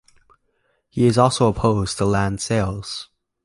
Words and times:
He 0.89 1.05
is 1.05 1.19
also 1.19 1.47
opposed 1.47 1.99
to 1.99 2.05
land 2.05 2.41
sales. 2.41 3.09